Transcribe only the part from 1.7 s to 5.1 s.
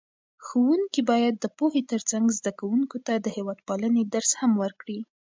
ترڅنګ زده کوونکو ته د هېوادپالنې درس هم ورکړي.